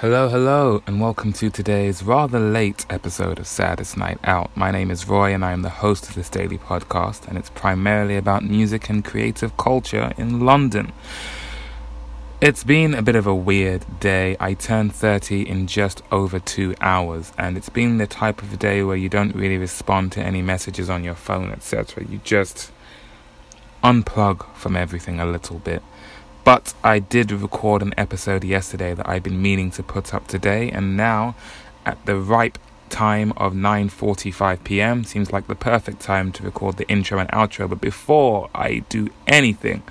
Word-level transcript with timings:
Hello, 0.00 0.30
hello, 0.30 0.82
and 0.86 0.98
welcome 0.98 1.30
to 1.34 1.50
today's 1.50 2.02
rather 2.02 2.40
late 2.40 2.86
episode 2.88 3.38
of 3.38 3.46
Saddest 3.46 3.98
Night 3.98 4.18
Out. 4.24 4.50
My 4.56 4.70
name 4.70 4.90
is 4.90 5.06
Roy, 5.06 5.34
and 5.34 5.44
I 5.44 5.52
am 5.52 5.60
the 5.60 5.68
host 5.68 6.08
of 6.08 6.14
this 6.14 6.30
daily 6.30 6.56
podcast, 6.56 7.28
and 7.28 7.36
it's 7.36 7.50
primarily 7.50 8.16
about 8.16 8.42
music 8.42 8.88
and 8.88 9.04
creative 9.04 9.58
culture 9.58 10.14
in 10.16 10.40
London. 10.40 10.92
It's 12.40 12.64
been 12.64 12.94
a 12.94 13.02
bit 13.02 13.14
of 13.14 13.26
a 13.26 13.34
weird 13.34 13.84
day. 14.00 14.38
I 14.40 14.54
turned 14.54 14.94
30 14.94 15.46
in 15.46 15.66
just 15.66 16.00
over 16.10 16.40
two 16.40 16.74
hours, 16.80 17.34
and 17.36 17.58
it's 17.58 17.68
been 17.68 17.98
the 17.98 18.06
type 18.06 18.40
of 18.40 18.58
day 18.58 18.82
where 18.82 18.96
you 18.96 19.10
don't 19.10 19.34
really 19.34 19.58
respond 19.58 20.12
to 20.12 20.22
any 20.22 20.40
messages 20.40 20.88
on 20.88 21.04
your 21.04 21.14
phone, 21.14 21.52
etc. 21.52 22.06
You 22.08 22.22
just 22.24 22.72
unplug 23.84 24.46
from 24.54 24.76
everything 24.76 25.20
a 25.20 25.26
little 25.26 25.58
bit. 25.58 25.82
But 26.44 26.74
I 26.82 26.98
did 26.98 27.30
record 27.32 27.82
an 27.82 27.94
episode 27.98 28.44
yesterday 28.44 28.94
that 28.94 29.08
I've 29.08 29.22
been 29.22 29.42
meaning 29.42 29.70
to 29.72 29.82
put 29.82 30.14
up 30.14 30.26
today, 30.26 30.70
and 30.70 30.96
now, 30.96 31.34
at 31.84 32.04
the 32.06 32.16
ripe 32.16 32.58
time 32.88 33.32
of 33.36 33.52
9:45 33.54 34.64
p.m., 34.64 35.04
seems 35.04 35.32
like 35.32 35.46
the 35.46 35.54
perfect 35.54 36.00
time 36.00 36.32
to 36.32 36.42
record 36.42 36.76
the 36.76 36.88
intro 36.88 37.18
and 37.18 37.28
outro. 37.30 37.68
But 37.68 37.80
before 37.80 38.50
I 38.54 38.82
do 38.88 39.08
anything 39.26 39.82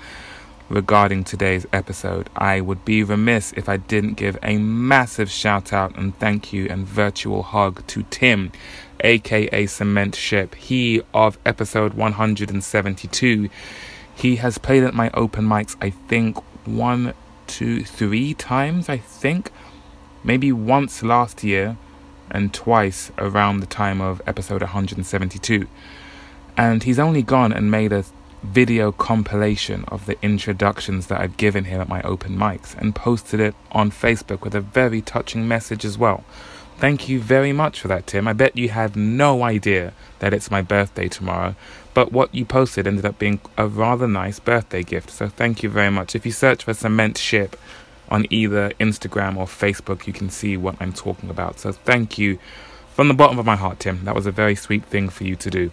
regarding 0.68 1.24
today's 1.24 1.66
episode, 1.72 2.30
I 2.36 2.60
would 2.60 2.84
be 2.84 3.02
remiss 3.02 3.52
if 3.56 3.68
I 3.68 3.76
didn't 3.76 4.14
give 4.14 4.38
a 4.42 4.58
massive 4.58 5.30
shout 5.30 5.72
out 5.72 5.96
and 5.96 6.16
thank 6.18 6.52
you 6.52 6.66
and 6.68 6.86
virtual 6.86 7.42
hug 7.42 7.86
to 7.88 8.04
Tim, 8.10 8.52
aka 9.00 9.66
Cement 9.66 10.14
Ship, 10.14 10.54
he 10.54 11.02
of 11.12 11.38
episode 11.44 11.94
172 11.94 13.48
he 14.20 14.36
has 14.36 14.58
played 14.58 14.84
at 14.84 14.92
my 14.92 15.10
open 15.14 15.46
mics, 15.46 15.76
I 15.80 15.90
think, 15.90 16.36
one, 16.66 17.14
two, 17.46 17.84
three 17.84 18.34
times, 18.34 18.88
I 18.88 18.98
think. 18.98 19.50
Maybe 20.22 20.52
once 20.52 21.02
last 21.02 21.42
year 21.42 21.78
and 22.30 22.52
twice 22.52 23.10
around 23.16 23.60
the 23.60 23.66
time 23.66 24.02
of 24.02 24.20
episode 24.26 24.60
172. 24.60 25.66
And 26.54 26.82
he's 26.82 26.98
only 26.98 27.22
gone 27.22 27.52
and 27.52 27.70
made 27.70 27.92
a 27.92 28.04
video 28.42 28.92
compilation 28.92 29.84
of 29.88 30.04
the 30.04 30.22
introductions 30.22 31.06
that 31.06 31.20
I've 31.20 31.38
given 31.38 31.64
him 31.64 31.80
at 31.80 31.88
my 31.88 32.02
open 32.02 32.36
mics 32.36 32.76
and 32.76 32.94
posted 32.94 33.40
it 33.40 33.54
on 33.72 33.90
Facebook 33.90 34.42
with 34.42 34.54
a 34.54 34.60
very 34.60 35.00
touching 35.00 35.48
message 35.48 35.84
as 35.84 35.96
well. 35.96 36.24
Thank 36.80 37.10
you 37.10 37.20
very 37.20 37.52
much 37.52 37.78
for 37.78 37.88
that, 37.88 38.06
Tim. 38.06 38.26
I 38.26 38.32
bet 38.32 38.56
you 38.56 38.70
had 38.70 38.96
no 38.96 39.42
idea 39.42 39.92
that 40.20 40.32
it's 40.32 40.50
my 40.50 40.62
birthday 40.62 41.08
tomorrow, 41.08 41.54
but 41.92 42.10
what 42.10 42.34
you 42.34 42.46
posted 42.46 42.86
ended 42.86 43.04
up 43.04 43.18
being 43.18 43.38
a 43.58 43.66
rather 43.66 44.08
nice 44.08 44.38
birthday 44.38 44.82
gift. 44.82 45.10
So 45.10 45.28
thank 45.28 45.62
you 45.62 45.68
very 45.68 45.90
much. 45.90 46.16
If 46.16 46.24
you 46.24 46.32
search 46.32 46.64
for 46.64 46.72
Cement 46.72 47.18
Ship 47.18 47.54
on 48.08 48.24
either 48.30 48.70
Instagram 48.80 49.36
or 49.36 49.44
Facebook, 49.44 50.06
you 50.06 50.14
can 50.14 50.30
see 50.30 50.56
what 50.56 50.74
I'm 50.80 50.94
talking 50.94 51.28
about. 51.28 51.58
So 51.58 51.70
thank 51.70 52.16
you 52.16 52.38
from 52.94 53.08
the 53.08 53.14
bottom 53.14 53.38
of 53.38 53.44
my 53.44 53.56
heart, 53.56 53.80
Tim. 53.80 54.06
That 54.06 54.14
was 54.14 54.24
a 54.24 54.32
very 54.32 54.54
sweet 54.54 54.86
thing 54.86 55.10
for 55.10 55.24
you 55.24 55.36
to 55.36 55.50
do. 55.50 55.70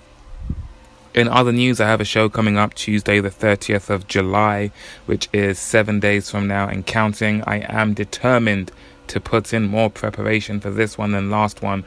In 1.14 1.30
other 1.30 1.54
news, 1.54 1.80
I 1.80 1.88
have 1.88 2.02
a 2.02 2.06
show 2.06 2.28
coming 2.28 2.58
up 2.58 2.74
Tuesday, 2.74 3.22
the 3.22 3.30
30th 3.30 3.90
of 3.90 4.10
July, 4.10 4.72
which 5.06 5.30
is 5.32 5.58
seven 5.58 6.02
days 6.02 6.30
from 6.30 6.50
now 6.50 6.68
and 6.68 6.86
counting. 6.86 7.44
I 7.48 7.60
am 7.60 7.94
determined 7.94 8.74
to 9.08 9.20
put 9.20 9.54
in 9.54 9.68
more 9.68 9.90
preparation 9.90 10.60
for 10.60 10.70
this 10.70 10.98
one 10.98 11.12
than 11.12 11.30
last 11.30 11.62
one 11.62 11.84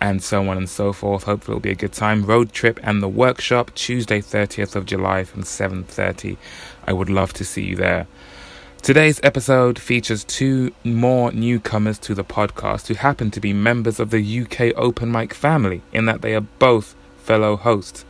and 0.00 0.20
so 0.20 0.48
on 0.48 0.56
and 0.56 0.68
so 0.68 0.92
forth. 0.92 1.22
Hopefully 1.22 1.54
it'll 1.54 1.60
be 1.60 1.70
a 1.70 1.76
good 1.76 1.92
time. 1.92 2.24
Road 2.24 2.52
trip 2.52 2.80
and 2.82 3.00
the 3.00 3.08
workshop 3.08 3.72
Tuesday 3.74 4.20
30th 4.20 4.74
of 4.74 4.84
July 4.84 5.22
from 5.22 5.42
7:30. 5.44 6.36
I 6.86 6.92
would 6.92 7.08
love 7.08 7.32
to 7.34 7.44
see 7.44 7.62
you 7.62 7.76
there. 7.76 8.08
Today's 8.82 9.20
episode 9.22 9.78
features 9.78 10.24
two 10.24 10.72
more 10.82 11.30
newcomers 11.30 12.00
to 12.00 12.16
the 12.16 12.24
podcast 12.24 12.88
who 12.88 12.94
happen 12.94 13.30
to 13.30 13.38
be 13.38 13.52
members 13.52 14.00
of 14.00 14.10
the 14.10 14.40
UK 14.40 14.72
Open 14.74 15.12
Mic 15.12 15.32
family 15.32 15.82
in 15.92 16.06
that 16.06 16.20
they 16.20 16.34
are 16.34 16.48
both 16.58 16.96
fellow 17.18 17.54
hosts. 17.54 18.04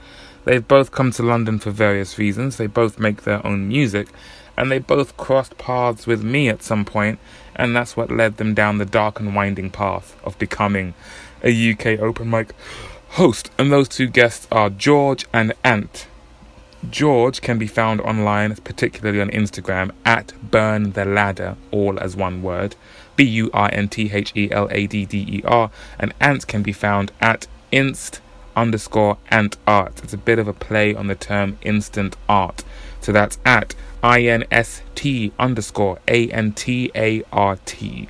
They've 0.47 0.67
both 0.67 0.91
come 0.91 1.11
to 1.13 1.23
London 1.23 1.59
for 1.59 1.71
various 1.71 2.19
reasons. 2.19 2.57
They 2.57 2.69
both 2.69 2.99
make 2.99 3.25
their 3.25 3.47
own 3.47 3.69
music 3.69 4.09
and 4.57 4.71
they 4.71 4.79
both 4.79 5.17
crossed 5.17 5.59
paths 5.59 6.07
with 6.07 6.23
me 6.23 6.49
at 6.49 6.63
some 6.63 6.85
point, 6.85 7.19
and 7.57 7.75
that's 7.77 7.97
what 7.97 8.11
led 8.11 8.37
them 8.37 8.55
down 8.55 8.79
the 8.79 8.85
dark 8.85 9.21
and 9.21 9.35
winding 9.35 9.71
path 9.71 10.17
of 10.25 10.39
becoming 10.39 10.95
a 11.43 11.73
UK 11.73 12.01
open 12.01 12.31
mic 12.31 12.53
host. 13.11 13.51
And 13.59 13.73
those 13.73 13.89
two 13.89 14.07
guests 14.07 14.47
are 14.51 14.71
George 14.71 15.27
and 15.33 15.53
Ant. 15.65 16.07
George 16.91 17.41
can 17.41 17.59
be 17.59 17.67
found 17.67 18.01
online, 18.01 18.55
particularly 18.57 19.21
on 19.21 19.31
Instagram, 19.31 19.93
at 20.05 20.33
Burn 20.51 20.93
the 20.93 21.05
Ladder, 21.05 21.57
all 21.71 21.99
as 22.01 22.17
one 22.17 22.43
word. 22.43 22.75
B 23.15 23.25
U 23.25 23.51
R 23.53 23.69
N 23.73 23.89
T 23.89 24.11
H 24.13 24.33
E 24.35 24.51
L 24.51 24.69
A 24.71 24.87
D 24.87 25.05
D 25.05 25.19
E 25.29 25.43
R. 25.45 25.71
And 25.99 26.15
Ant 26.21 26.47
can 26.47 26.63
be 26.63 26.73
found 26.73 27.13
at 27.21 27.47
inst 27.71 28.22
underscore 28.57 29.19
ant 29.31 29.57
art. 29.67 30.01
It's 30.03 30.13
a 30.13 30.19
bit 30.19 30.39
of 30.39 30.49
a 30.49 30.53
play 30.53 30.95
on 30.95 31.07
the 31.07 31.15
term 31.15 31.59
instant 31.63 32.17
art. 32.29 32.65
So 33.01 33.13
that's 33.13 33.39
at 33.45 33.75
I-N-S-T 34.03 35.33
underscore 35.39 35.99
A-N-T-A-R-T. 36.09 38.09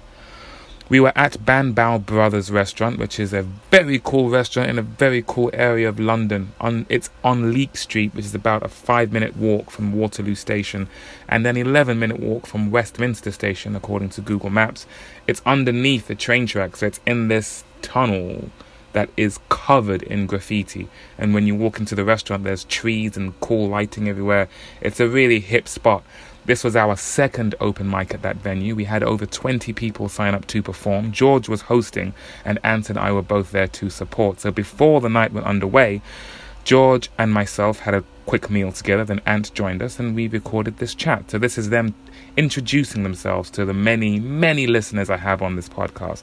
We 0.88 1.00
were 1.00 1.12
at 1.16 1.34
Banbao 1.34 2.04
Brothers 2.04 2.50
restaurant, 2.50 2.98
which 2.98 3.18
is 3.18 3.32
a 3.32 3.44
very 3.70 3.98
cool 3.98 4.28
restaurant 4.28 4.68
in 4.68 4.78
a 4.78 4.82
very 4.82 5.24
cool 5.26 5.48
area 5.54 5.88
of 5.88 5.98
London. 5.98 6.52
On 6.60 6.84
it's 6.90 7.08
on 7.24 7.54
Leake 7.54 7.78
Street, 7.78 8.14
which 8.14 8.26
is 8.26 8.34
about 8.34 8.62
a 8.62 8.68
five-minute 8.68 9.34
walk 9.34 9.70
from 9.70 9.94
Waterloo 9.94 10.34
Station, 10.34 10.88
and 11.30 11.46
then 11.46 11.56
eleven-minute 11.56 12.20
walk 12.20 12.46
from 12.46 12.70
Westminster 12.70 13.30
Station, 13.30 13.74
according 13.74 14.10
to 14.10 14.20
Google 14.20 14.50
Maps. 14.50 14.84
It's 15.26 15.40
underneath 15.46 16.08
the 16.08 16.14
train 16.14 16.46
track, 16.46 16.76
so 16.76 16.88
it's 16.88 17.00
in 17.06 17.28
this 17.28 17.64
tunnel 17.80 18.50
that 18.92 19.10
is 19.16 19.38
covered 19.48 20.02
in 20.02 20.26
graffiti. 20.26 20.88
And 21.18 21.34
when 21.34 21.46
you 21.46 21.54
walk 21.54 21.78
into 21.78 21.94
the 21.94 22.04
restaurant, 22.04 22.44
there's 22.44 22.64
trees 22.64 23.16
and 23.16 23.38
cool 23.40 23.68
lighting 23.68 24.08
everywhere. 24.08 24.48
It's 24.80 25.00
a 25.00 25.08
really 25.08 25.40
hip 25.40 25.68
spot. 25.68 26.02
This 26.44 26.64
was 26.64 26.74
our 26.74 26.96
second 26.96 27.54
open 27.60 27.88
mic 27.88 28.12
at 28.12 28.22
that 28.22 28.36
venue. 28.36 28.74
We 28.74 28.84
had 28.84 29.04
over 29.04 29.26
20 29.26 29.72
people 29.74 30.08
sign 30.08 30.34
up 30.34 30.46
to 30.48 30.62
perform. 30.62 31.12
George 31.12 31.48
was 31.48 31.62
hosting, 31.62 32.14
and 32.44 32.58
Ant 32.64 32.90
and 32.90 32.98
I 32.98 33.12
were 33.12 33.22
both 33.22 33.52
there 33.52 33.68
to 33.68 33.90
support. 33.90 34.40
So 34.40 34.50
before 34.50 35.00
the 35.00 35.08
night 35.08 35.32
went 35.32 35.46
underway, 35.46 36.02
George 36.64 37.10
and 37.16 37.32
myself 37.32 37.80
had 37.80 37.94
a 37.94 38.04
quick 38.26 38.50
meal 38.50 38.72
together. 38.72 39.04
Then 39.04 39.20
Ant 39.24 39.54
joined 39.54 39.82
us, 39.82 40.00
and 40.00 40.16
we 40.16 40.26
recorded 40.26 40.78
this 40.78 40.96
chat. 40.96 41.30
So 41.30 41.38
this 41.38 41.56
is 41.56 41.70
them 41.70 41.94
introducing 42.36 43.04
themselves 43.04 43.48
to 43.50 43.64
the 43.64 43.74
many, 43.74 44.18
many 44.18 44.66
listeners 44.66 45.10
I 45.10 45.18
have 45.18 45.42
on 45.42 45.54
this 45.54 45.68
podcast. 45.68 46.22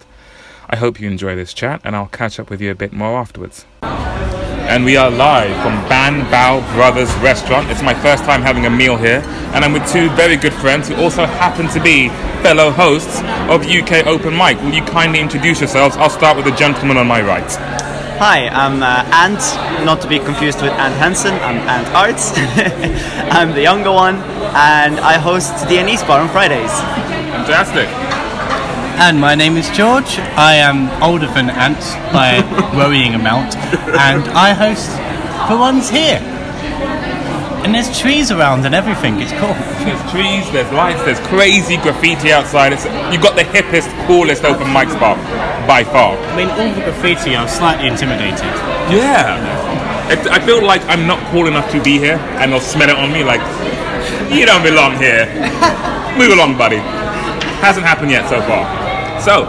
I 0.71 0.75
hope 0.75 0.99
you 0.99 1.09
enjoy 1.09 1.35
this 1.35 1.51
chat, 1.51 1.81
and 1.83 1.95
I'll 1.95 2.05
catch 2.09 2.39
up 2.39 2.51
with 2.51 2.61
you 2.61 2.69
a 2.69 2.75
bit 2.75 2.93
more 2.93 3.17
afterwards. 3.17 3.65
And 3.81 4.85
we 4.85 4.97
are 4.97 5.09
live 5.09 5.55
from 5.63 5.73
Ban 5.89 6.21
Bao 6.31 6.61
Brothers 6.75 7.11
Restaurant. 7.15 7.71
It's 7.71 7.81
my 7.81 7.95
first 7.95 8.23
time 8.23 8.43
having 8.43 8.67
a 8.67 8.69
meal 8.69 8.95
here, 8.95 9.23
and 9.55 9.65
I'm 9.65 9.73
with 9.73 9.91
two 9.91 10.11
very 10.11 10.35
good 10.35 10.53
friends 10.53 10.87
who 10.87 10.95
also 10.97 11.25
happen 11.25 11.67
to 11.69 11.81
be 11.81 12.09
fellow 12.43 12.69
hosts 12.69 13.17
of 13.49 13.65
UK 13.65 14.05
Open 14.05 14.37
Mic. 14.37 14.61
Will 14.61 14.75
you 14.75 14.83
kindly 14.83 15.19
introduce 15.19 15.59
yourselves? 15.59 15.97
I'll 15.97 16.11
start 16.11 16.37
with 16.37 16.45
the 16.45 16.55
gentleman 16.55 16.97
on 16.97 17.07
my 17.07 17.23
right. 17.23 17.49
Hi, 18.21 18.47
I'm 18.49 18.83
uh, 18.83 19.09
Ant, 19.11 19.85
not 19.85 20.01
to 20.01 20.07
be 20.07 20.19
confused 20.19 20.61
with 20.61 20.71
Ant 20.73 20.93
Hansen. 20.93 21.33
I'm 21.33 21.57
Ant 21.67 21.87
Arts. 21.95 22.33
I'm 23.33 23.53
the 23.53 23.63
younger 23.63 23.91
one, 23.91 24.17
and 24.53 24.99
I 24.99 25.17
host 25.17 25.67
the 25.67 25.79
Anise 25.79 26.03
Bar 26.03 26.21
on 26.21 26.29
Fridays. 26.29 26.69
Fantastic. 27.33 28.08
And 28.99 29.17
my 29.17 29.33
name 29.33 29.55
is 29.55 29.69
George. 29.69 30.19
I 30.35 30.55
am 30.55 30.91
older 31.01 31.27
than 31.27 31.49
ants 31.49 31.95
by 32.11 32.43
a 32.43 32.43
worrying 32.75 33.15
amount, 33.15 33.55
and 33.55 34.27
I 34.35 34.51
host 34.51 34.91
for 35.47 35.57
ones 35.57 35.89
here. 35.89 36.19
And 37.63 37.73
there's 37.73 37.97
trees 37.97 38.29
around 38.29 38.65
and 38.65 38.75
everything. 38.75 39.21
It's 39.21 39.31
cool. 39.39 39.55
There's 39.87 40.11
trees, 40.11 40.51
there's 40.51 40.69
lights, 40.73 41.01
there's 41.05 41.19
crazy 41.31 41.77
graffiti 41.77 42.33
outside. 42.33 42.73
It's, 42.73 42.83
you've 43.13 43.23
got 43.23 43.37
the 43.37 43.47
hippest, 43.47 43.87
coolest 44.05 44.43
open 44.43 44.67
mic 44.73 44.89
spot 44.89 45.15
by 45.65 45.85
far. 45.85 46.17
I 46.17 46.35
mean, 46.35 46.49
all 46.49 46.67
the 46.75 46.81
graffiti, 46.81 47.37
I'm 47.37 47.47
slightly 47.47 47.87
intimidated. 47.87 48.51
Yeah. 48.91 50.11
It, 50.11 50.27
I 50.27 50.45
feel 50.45 50.61
like 50.61 50.83
I'm 50.87 51.07
not 51.07 51.25
cool 51.31 51.47
enough 51.47 51.71
to 51.71 51.81
be 51.81 51.99
here, 51.99 52.17
and 52.43 52.51
they'll 52.51 52.59
smell 52.59 52.89
it 52.89 52.97
on 52.97 53.13
me 53.13 53.23
like, 53.23 53.39
you 54.29 54.45
don't 54.45 54.61
belong 54.61 54.97
here. 54.97 55.23
Move 56.19 56.33
along, 56.35 56.57
buddy. 56.57 56.83
Hasn't 57.63 57.85
happened 57.85 58.11
yet 58.11 58.27
so 58.27 58.41
far. 58.41 58.88
So, 59.19 59.43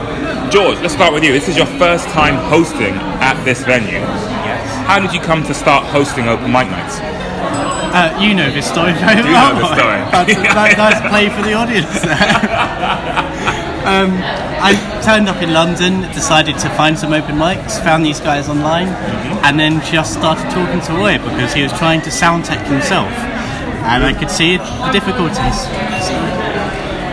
George, 0.51 0.79
let's 0.81 0.95
start 0.95 1.15
with 1.15 1.23
you. 1.23 1.33
This 1.33 1.49
is 1.49 1.57
your 1.57 1.67
first 1.79 2.09
time 2.09 2.35
hosting 2.51 2.95
at 3.23 3.41
this 3.45 3.63
venue. 3.65 4.03
Yes. 4.03 4.87
How 4.87 4.99
did 4.99 5.13
you 5.15 5.21
come 5.21 5.45
to 5.45 5.55
start 5.55 5.87
hosting 5.87 6.27
open 6.29 6.51
mic 6.51 6.69
nights? 6.69 6.99
Uh, 7.95 8.17
you 8.21 8.35
know 8.35 8.51
this 8.51 8.69
story 8.69 8.93
very 8.95 9.23
well. 9.23 9.55
know 9.55 9.61
the 9.63 9.75
story. 9.75 10.01
That's 10.11 10.35
nice, 10.55 10.77
nice 10.77 11.01
play 11.09 11.29
for 11.29 11.43
the 11.43 11.55
audience 11.55 12.01
there. 12.03 12.13
um, 13.87 14.11
I 14.63 14.75
turned 15.05 15.29
up 15.29 15.41
in 15.41 15.53
London, 15.53 16.03
decided 16.13 16.59
to 16.59 16.69
find 16.71 16.99
some 16.99 17.13
open 17.13 17.37
mics, 17.37 17.83
found 17.83 18.05
these 18.05 18.21
guys 18.21 18.49
online, 18.49 18.89
Mm-hmm. 18.89 19.45
and 19.47 19.59
then 19.59 19.81
just 19.91 20.13
started 20.15 20.51
talking 20.51 20.81
to 20.83 20.93
Roy 20.93 21.17
because 21.19 21.55
he 21.55 21.63
was 21.63 21.73
trying 21.79 22.03
to 22.03 22.11
sound 22.11 22.45
tech 22.45 22.67
himself. 22.67 23.09
And 23.87 24.05
I 24.05 24.13
could 24.13 24.31
see 24.31 24.57
the 24.59 24.91
difficulties. 24.93 25.59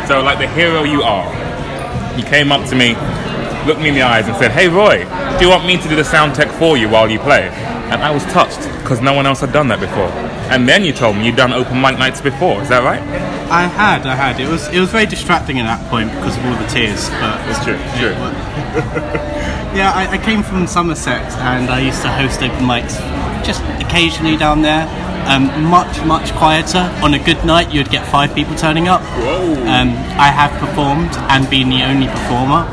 So, 0.07 0.21
like 0.21 0.39
the 0.39 0.47
hero 0.49 0.83
you 0.83 1.03
are, 1.03 1.25
You 2.17 2.23
came 2.23 2.51
up 2.51 2.67
to 2.69 2.75
me, 2.75 2.95
looked 3.65 3.79
me 3.79 3.89
in 3.89 3.95
the 3.95 4.01
eyes, 4.01 4.27
and 4.27 4.35
said, 4.37 4.51
"Hey, 4.51 4.67
Roy, 4.67 5.05
do 5.37 5.45
you 5.45 5.49
want 5.49 5.65
me 5.65 5.77
to 5.77 5.87
do 5.87 5.95
the 5.95 6.03
sound 6.03 6.35
tech 6.35 6.49
for 6.59 6.77
you 6.77 6.89
while 6.89 7.09
you 7.09 7.19
play?" 7.19 7.49
And 7.91 8.03
I 8.03 8.11
was 8.11 8.23
touched 8.25 8.59
because 8.81 9.01
no 9.01 9.13
one 9.13 9.25
else 9.25 9.39
had 9.41 9.53
done 9.53 9.67
that 9.69 9.79
before. 9.79 10.09
And 10.51 10.67
then 10.67 10.83
you 10.83 10.93
told 10.93 11.15
me 11.15 11.25
you'd 11.25 11.35
done 11.35 11.53
open 11.53 11.79
mic 11.79 11.99
nights 11.99 12.21
before. 12.21 12.61
Is 12.61 12.69
that 12.69 12.83
right? 12.83 13.01
I 13.51 13.67
had, 13.67 14.05
I 14.05 14.15
had. 14.15 14.39
It 14.39 14.47
was 14.49 14.67
it 14.69 14.79
was 14.79 14.89
very 14.89 15.05
distracting 15.05 15.59
at 15.59 15.63
that 15.63 15.89
point 15.89 16.11
because 16.11 16.35
of 16.37 16.45
all 16.45 16.55
the 16.55 16.67
tears. 16.67 17.09
But 17.21 17.39
It's 17.47 17.63
true. 17.63 17.77
True. 17.99 18.15
yeah, 19.77 19.91
I, 19.95 20.07
I 20.11 20.17
came 20.17 20.43
from 20.43 20.67
Somerset 20.67 21.31
and 21.39 21.69
I 21.69 21.79
used 21.79 22.01
to 22.01 22.09
host 22.11 22.41
open 22.41 22.65
mics 22.65 22.97
just 23.45 23.61
occasionally 23.79 24.37
down 24.37 24.61
there. 24.61 24.85
Um, 25.27 25.63
much 25.65 26.03
much 26.05 26.31
quieter. 26.33 26.89
On 27.03 27.13
a 27.13 27.19
good 27.19 27.43
night, 27.45 27.73
you'd 27.73 27.89
get 27.89 28.07
five 28.07 28.33
people 28.33 28.55
turning 28.55 28.87
up. 28.87 29.01
Whoa. 29.01 29.53
Um, 29.67 29.89
I 30.17 30.31
have 30.31 30.51
performed 30.59 31.11
and 31.29 31.49
been 31.49 31.69
the 31.69 31.83
only 31.83 32.07
performer 32.07 32.63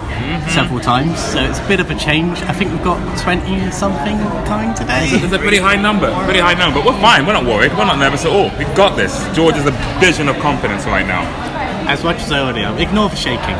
several 0.48 0.78
times, 0.78 1.18
so 1.18 1.42
it's 1.42 1.58
a 1.58 1.66
bit 1.66 1.80
of 1.80 1.90
a 1.90 1.94
change. 1.96 2.38
I 2.42 2.52
think 2.52 2.70
we've 2.70 2.84
got 2.84 2.98
twenty 3.18 3.70
something 3.72 4.16
coming 4.46 4.72
today. 4.74 5.08
It's 5.10 5.32
a 5.32 5.38
pretty 5.38 5.58
high 5.58 5.74
number, 5.76 6.14
pretty 6.24 6.38
high 6.40 6.54
number. 6.54 6.80
But 6.80 6.94
we're 6.94 7.00
fine. 7.00 7.26
We're 7.26 7.32
not 7.32 7.44
worried. 7.44 7.72
We're 7.72 7.86
not 7.86 7.98
nervous 7.98 8.24
at 8.24 8.30
all. 8.30 8.50
We've 8.56 8.74
got 8.76 8.96
this. 8.96 9.12
George 9.34 9.56
is 9.56 9.66
a 9.66 9.72
vision 9.98 10.28
of 10.28 10.36
confidence 10.38 10.84
right 10.86 11.06
now. 11.06 11.22
As 11.86 12.02
much 12.02 12.16
as 12.22 12.32
I 12.32 12.38
already 12.38 12.60
am. 12.62 12.78
Ignore 12.78 13.10
the 13.10 13.16
shaking. 13.16 13.56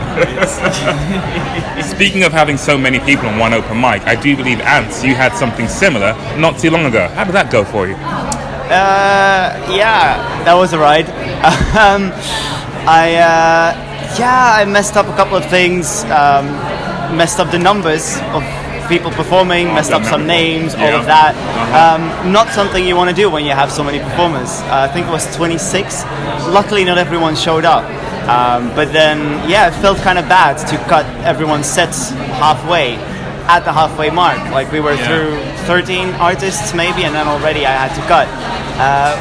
Speaking 1.95 2.23
of 2.23 2.33
having 2.33 2.57
so 2.57 2.79
many 2.79 2.99
people 3.01 3.29
on 3.29 3.39
one 3.39 3.53
open 3.53 3.77
mic, 3.79 4.01
I 4.07 4.15
do 4.15 4.35
believe 4.35 4.61
Ants, 4.61 5.05
you 5.05 5.15
had 5.15 5.35
something 5.37 5.69
similar 5.69 6.15
not 6.39 6.59
too 6.59 6.71
long 6.71 6.87
ago. 6.87 7.07
How 7.09 7.25
did 7.25 7.35
that 7.35 7.51
go 7.53 7.65
for 7.65 7.87
you? 7.87 7.97
Uh, 8.65 9.53
yeah, 9.71 10.43
that 10.45 10.55
was 10.55 10.73
a 10.73 10.79
ride. 10.79 11.07
um, 11.77 12.13
I 12.89 13.15
uh, 13.17 14.17
yeah, 14.19 14.55
I 14.57 14.65
messed 14.65 14.97
up 14.97 15.07
a 15.07 15.17
couple 15.17 15.37
of 15.37 15.45
things. 15.47 16.05
Um, 16.05 16.47
messed 17.17 17.39
up 17.41 17.51
the 17.51 17.59
numbers 17.59 18.17
of 18.33 18.43
people 18.89 19.11
performing. 19.11 19.67
Messed 19.69 19.93
up 19.93 20.05
some 20.05 20.27
names. 20.27 20.75
All 20.75 20.81
Yeah. 20.81 20.99
of 21.01 21.07
that. 21.07 21.35
Uh-huh. 21.37 22.23
Um, 22.25 22.33
not 22.33 22.49
something 22.49 22.85
you 22.87 22.97
want 22.97 23.11
to 23.11 23.17
do 23.17 23.31
when 23.31 23.45
you 23.45 23.53
have 23.53 23.71
so 23.71 23.85
many 23.85 23.99
performers. 23.99 24.61
Uh, 24.63 24.89
I 24.89 24.93
think 24.93 25.07
it 25.07 25.11
was 25.11 25.25
26. 25.37 26.03
Luckily, 26.49 26.85
not 26.85 26.97
everyone 26.99 27.37
showed 27.37 27.65
up. 27.65 27.85
Um, 28.29 28.75
but 28.75 28.91
then, 28.93 29.19
yeah, 29.49 29.69
it 29.69 29.75
felt 29.83 29.99
kind 29.99 30.19
of 30.19 30.27
bad 30.29 30.57
to 30.69 30.77
cut 30.89 31.05
everyone's 31.27 31.67
sets 31.67 32.09
halfway 32.41 32.97
at 33.49 33.65
the 33.65 33.73
halfway 33.73 34.11
mark. 34.11 34.39
Like 34.51 34.71
we 34.73 34.81
were 34.81 34.95
Yeah. 34.95 35.07
through 35.07 35.39
13 35.67 36.15
artists 36.15 36.75
maybe, 36.75 37.05
and 37.05 37.15
then 37.15 37.27
already 37.29 37.67
I 37.67 37.73
had 37.73 37.95
to 37.95 38.03
cut, 38.07 38.29
uh, 38.79 39.17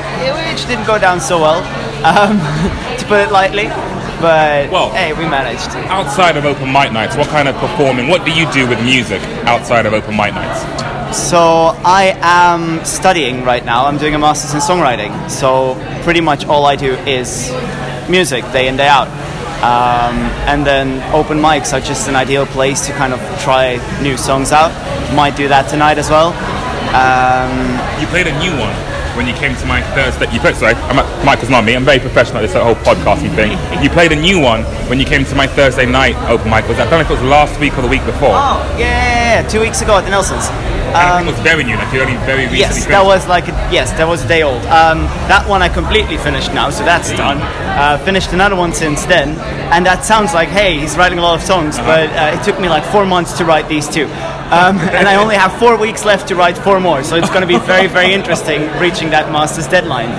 which 0.52 0.66
didn't 0.68 0.86
go 0.86 0.98
down 1.00 1.20
so 1.20 1.40
well, 1.40 1.60
um, 2.06 2.40
to 2.98 3.06
put 3.06 3.20
it 3.22 3.32
lightly. 3.32 3.70
But 4.22 4.70
Well- 4.72 4.90
hey, 4.92 5.12
we 5.14 5.26
managed. 5.26 5.70
Outside 5.90 6.38
of 6.38 6.46
open 6.46 6.72
mic 6.72 6.92
nights, 6.94 7.16
what 7.18 7.28
kind 7.28 7.48
of 7.48 7.56
performing, 7.58 8.08
what 8.08 8.24
do 8.24 8.32
you 8.32 8.50
do 8.54 8.66
with 8.68 8.82
music 8.82 9.22
outside 9.46 9.86
of 9.86 9.94
open 9.94 10.16
mic 10.16 10.34
nights? 10.34 10.64
So 11.18 11.76
I 11.86 12.16
am 12.22 12.84
studying 12.86 13.44
right 13.44 13.64
now. 13.64 13.86
I'm 13.86 13.98
doing 13.98 14.16
a 14.16 14.18
master's 14.20 14.54
in 14.54 14.62
songwriting. 14.62 15.30
So 15.30 15.76
pretty 16.04 16.22
much 16.22 16.46
all 16.46 16.66
I 16.66 16.76
do 16.76 16.94
is 17.06 17.52
music 18.10 18.44
day 18.52 18.68
in 18.68 18.78
day 18.78 18.88
out. 18.88 19.08
Um, 19.64 20.18
and 20.52 20.66
then 20.68 21.00
open 21.16 21.40
mics 21.40 21.72
are 21.72 21.80
just 21.80 22.10
an 22.10 22.16
ideal 22.18 22.46
place 22.46 22.86
to 22.88 22.92
kind 22.94 23.14
of 23.14 23.20
try 23.40 23.80
new 24.04 24.18
songs 24.18 24.52
out. 24.52 24.72
Might 25.16 25.38
do 25.38 25.48
that 25.48 25.70
tonight 25.70 25.98
as 25.98 26.10
well. 26.10 26.36
Um, 26.92 27.80
You 28.02 28.08
played 28.08 28.28
a 28.28 28.36
new 28.44 28.52
one 28.60 28.76
when 29.16 29.26
you 29.28 29.34
came 29.34 29.56
to 29.56 29.66
my 29.66 29.82
Thursday. 29.96 30.28
You 30.34 30.40
played, 30.42 30.56
sorry, 30.58 30.74
I'm 30.92 30.98
Michael's 31.26 31.50
not 31.50 31.64
me. 31.64 31.76
I'm 31.76 31.86
very 31.86 32.00
professional 32.00 32.38
at 32.38 32.42
this 32.42 32.54
whole 32.54 32.76
podcasting 32.84 33.34
thing. 33.36 33.56
You 33.82 33.90
played 33.90 34.12
a 34.12 34.20
new 34.20 34.40
one 34.42 34.64
when 34.92 35.00
you 35.00 35.06
came 35.06 35.24
to 35.26 35.36
my 35.36 35.48
Thursday 35.48 35.86
night 35.86 36.16
open 36.30 36.50
mic. 36.52 36.68
Was 36.68 36.78
that? 36.78 36.88
I 36.88 36.90
don't 36.92 37.00
know 37.00 37.06
if 37.08 37.12
it 37.12 37.24
was 37.24 37.30
last 37.32 37.58
week 37.60 37.78
or 37.78 37.82
the 37.82 37.88
week 37.88 38.04
before. 38.06 38.36
oh 38.36 38.60
yeah, 38.78 39.48
two 39.48 39.62
weeks 39.62 39.82
ago 39.82 39.96
at 39.98 40.04
the 40.04 40.12
Nelsons. 40.12 40.46
and 40.92 40.98
I 40.98 41.18
think 41.24 41.30
it 41.30 41.32
was 41.34 41.42
very 41.42 41.64
new. 41.64 41.78
Like 41.78 41.94
you 41.94 42.02
only 42.02 42.18
very 42.28 42.46
recently. 42.52 42.60
Yes, 42.68 42.86
that 42.92 43.06
was 43.06 43.26
like 43.32 43.48
a, 43.48 43.53
yes, 43.74 43.92
that 43.94 44.08
was 44.08 44.24
a 44.24 44.28
day 44.28 44.44
old. 44.44 44.62
Um, 44.70 45.10
that 45.28 45.50
one 45.50 45.62
I 45.62 45.68
completely 45.68 46.18
finished 46.18 46.54
now, 46.54 46.70
so 46.70 46.86
that's 46.86 47.10
done. 47.12 47.42
Uh, 47.42 47.98
finished 48.06 48.32
another 48.32 48.56
one 48.56 48.72
since 48.72 49.04
then, 49.06 49.40
and 49.74 49.86
that 49.86 50.06
sounds 50.06 50.34
like 50.34 50.50
hey, 50.50 50.78
he's 50.78 50.96
writing 50.96 51.18
a 51.18 51.22
lot 51.22 51.36
of 51.36 51.42
songs, 51.42 51.78
but 51.80 52.10
uh, 52.14 52.38
it 52.38 52.44
took 52.46 52.60
me 52.62 52.70
like 52.70 52.86
four 52.86 53.06
months 53.06 53.38
to 53.40 53.46
write 53.46 53.68
these 53.68 53.90
two, 53.90 54.06
um, 54.54 54.78
and 54.98 55.08
I 55.08 55.16
only 55.16 55.36
have 55.36 55.58
four 55.58 55.76
weeks 55.78 56.06
left 56.06 56.28
to 56.28 56.36
write 56.36 56.58
four 56.58 56.80
more. 56.80 57.04
So 57.04 57.16
it's 57.16 57.30
going 57.30 57.42
to 57.42 57.48
be 57.48 57.58
very, 57.58 57.88
very 57.88 58.14
interesting 58.14 58.62
reaching 58.80 59.10
that 59.10 59.32
master's 59.32 59.68
deadline. 59.68 60.14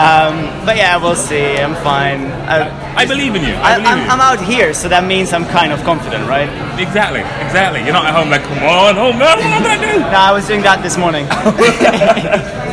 Um, 0.00 0.48
but 0.64 0.76
yeah, 0.76 0.96
we'll 0.96 1.14
see. 1.14 1.58
I'm 1.60 1.74
fine. 1.84 2.32
Uh, 2.48 2.72
I 2.96 3.04
believe 3.04 3.34
in 3.34 3.42
you. 3.42 3.54
I, 3.60 3.74
I 3.74 3.76
believe 3.76 3.88
I'm, 3.92 3.98
you. 3.98 4.10
I'm 4.10 4.20
out 4.20 4.40
here, 4.40 4.72
so 4.72 4.88
that 4.88 5.04
means 5.04 5.32
I'm 5.32 5.44
kind 5.46 5.72
of 5.72 5.82
confident, 5.84 6.26
right? 6.28 6.48
Exactly, 6.80 7.20
exactly. 7.44 7.84
You're 7.84 7.92
not 7.92 8.06
at 8.06 8.14
home 8.14 8.30
like, 8.30 8.42
come 8.42 8.64
on, 8.64 8.94
home, 8.96 9.18
no, 9.18 9.26
what 9.26 9.38
am 9.38 9.52
I 9.52 9.60
gonna 9.60 9.92
do? 9.92 10.00
No, 10.00 10.18
I 10.18 10.32
was 10.32 10.46
doing 10.46 10.62
that 10.62 10.82
this 10.82 10.96
morning. 10.96 11.26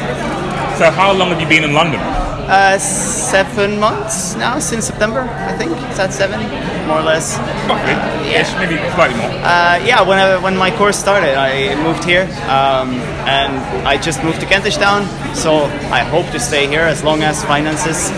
So 0.78 0.90
how 0.90 1.14
long 1.14 1.30
have 1.30 1.40
you 1.40 1.48
been 1.48 1.64
in 1.64 1.74
London? 1.74 2.00
Uh, 2.00 2.78
seven 2.78 3.80
months 3.80 4.36
now 4.36 4.60
since 4.60 4.86
September, 4.86 5.22
I 5.22 5.54
think. 5.58 5.72
Is 5.92 5.98
that 5.98 6.12
seven, 6.12 6.42
more 6.88 7.00
or 7.00 7.04
less? 7.04 7.38
Roughly, 7.70 7.94
ish, 8.36 8.52
maybe 8.60 8.75
slightly 8.94 9.16
more. 9.18 9.30
Uh, 9.30 9.80
yeah, 9.86 10.02
when 10.02 10.20
I, 10.20 10.38
when 10.42 10.58
my 10.58 10.72
course 10.75 10.98
started, 10.98 11.36
I 11.38 11.75
moved 11.84 12.04
here, 12.04 12.24
um, 12.50 13.00
and 13.30 13.54
I 13.88 13.98
just 14.02 14.24
moved 14.24 14.42
to 14.42 14.46
Kentish 14.48 14.78
Town. 14.78 15.06
So 15.36 15.66
I 15.94 16.00
hope 16.04 16.25
to 16.31 16.40
stay 16.40 16.68
here 16.68 16.81
as 16.81 17.04
long 17.04 17.22
as 17.24 17.44
finances 17.46 18.12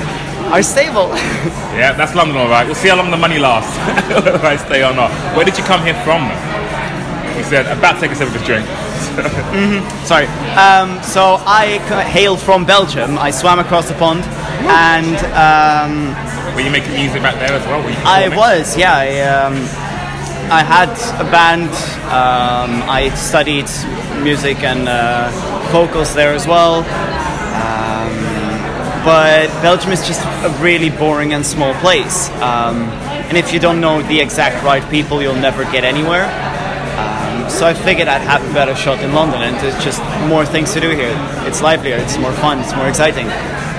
are 0.51 0.63
stable. 0.63 1.11
Yeah, 1.75 1.91
that's 1.91 2.15
London, 2.15 2.37
all 2.37 2.47
right. 2.47 2.65
We'll 2.65 2.73
see 2.75 2.87
how 2.87 2.95
long 2.95 3.11
the 3.11 3.17
money 3.17 3.37
lasts, 3.37 3.75
whether 4.23 4.39
I 4.47 4.55
stay 4.55 4.81
or 4.81 4.95
not. 4.95 5.11
Where 5.35 5.43
did 5.43 5.57
you 5.57 5.63
come 5.65 5.83
here 5.83 5.93
from? 6.07 6.23
He 7.35 7.43
said, 7.43 7.67
about 7.67 7.95
to 7.95 7.99
take 7.99 8.11
a 8.11 8.15
sip 8.15 8.29
of 8.29 8.33
his 8.33 8.43
drink. 8.47 8.65
Sorry. 10.05 10.25
Um, 10.57 11.01
so 11.03 11.37
I 11.45 11.79
hail 12.09 12.37
from 12.37 12.65
Belgium. 12.65 13.17
I 13.17 13.31
swam 13.31 13.59
across 13.59 13.87
the 13.87 13.95
pond, 13.95 14.23
and 14.69 15.17
um, 15.33 16.55
Were 16.55 16.61
you 16.61 16.71
making 16.71 16.93
music 16.93 17.21
back 17.21 17.35
there 17.35 17.51
as 17.57 17.65
well? 17.67 17.81
I 18.05 18.29
was, 18.35 18.77
yeah. 18.77 18.95
I, 18.95 19.19
um, 19.21 19.55
I 20.51 20.63
had 20.63 20.91
a 21.19 21.29
band. 21.31 21.69
Um, 22.05 22.87
I 22.89 23.09
studied 23.15 23.67
music 24.23 24.63
and 24.63 24.87
uh, 24.87 25.29
vocals 25.71 26.13
there 26.13 26.33
as 26.33 26.47
well. 26.47 26.83
Um, 27.55 28.13
but 29.03 29.47
Belgium 29.61 29.91
is 29.91 30.05
just 30.05 30.21
a 30.43 30.49
really 30.61 30.89
boring 30.89 31.33
and 31.33 31.45
small 31.45 31.73
place. 31.75 32.29
Um, 32.41 32.83
and 33.27 33.37
if 33.37 33.53
you 33.53 33.59
don't 33.59 33.81
know 33.81 34.01
the 34.03 34.19
exact 34.19 34.63
right 34.63 34.87
people, 34.91 35.21
you'll 35.21 35.35
never 35.35 35.63
get 35.71 35.83
anywhere. 35.83 36.25
Um, 37.45 37.51
so 37.51 37.67
I 37.67 37.73
figured 37.73 38.07
I'd 38.07 38.21
have 38.21 38.41
a 38.41 38.53
better 38.53 38.75
shot 38.75 39.03
in 39.03 39.13
London, 39.13 39.41
and 39.41 39.55
there's 39.57 39.77
just 39.83 40.01
more 40.27 40.45
things 40.45 40.73
to 40.73 40.79
do 40.79 40.89
here. 40.89 41.13
It's 41.45 41.61
livelier, 41.61 41.97
it's 41.97 42.17
more 42.17 42.33
fun, 42.33 42.59
it's 42.59 42.75
more 42.75 42.87
exciting. 42.87 43.27